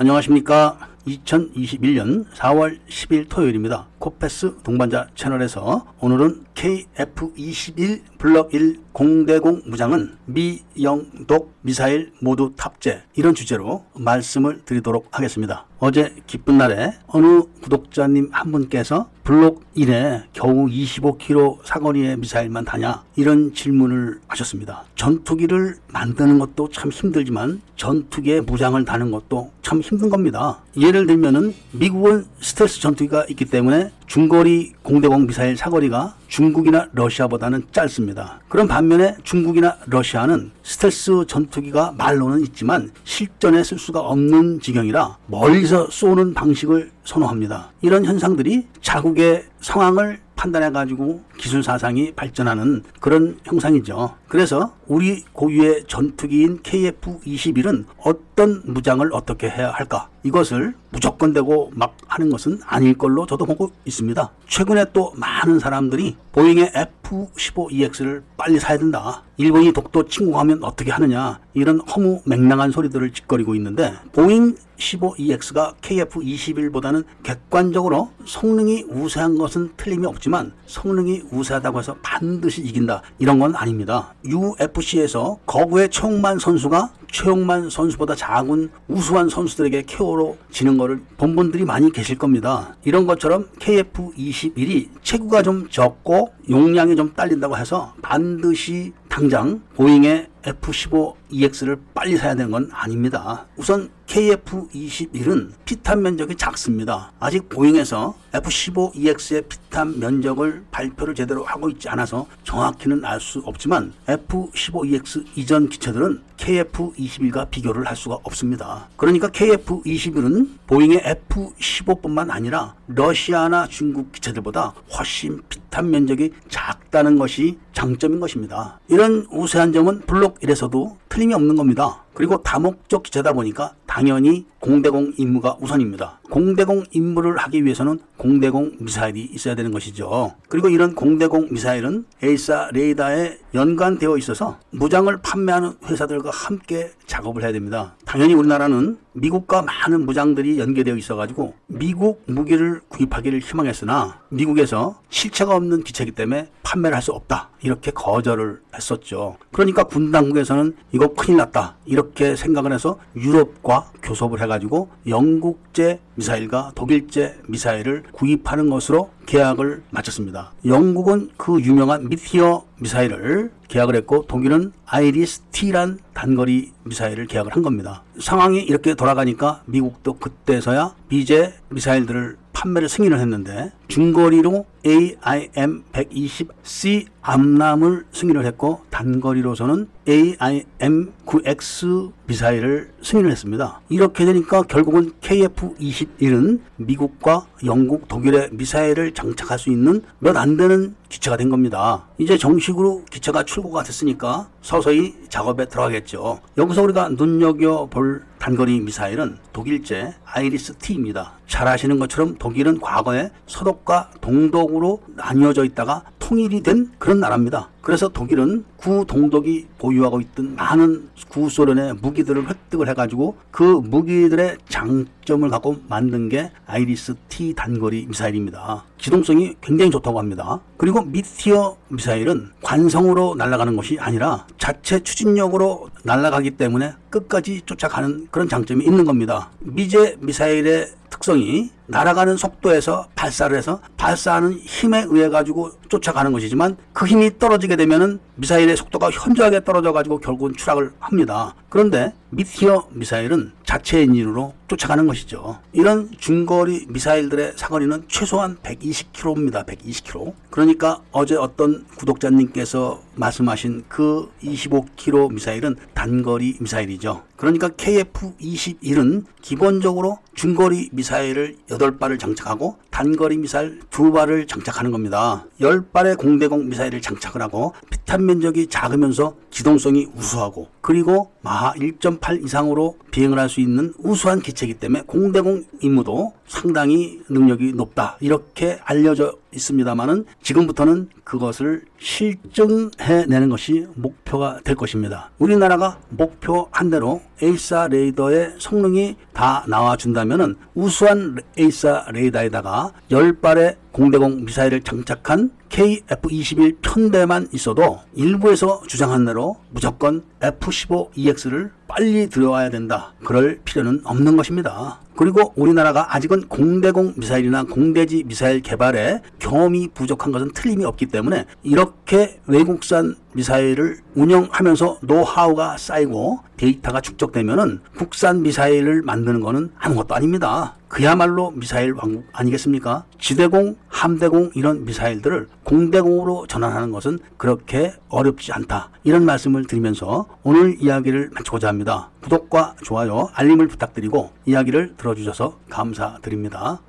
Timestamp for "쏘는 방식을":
45.90-46.90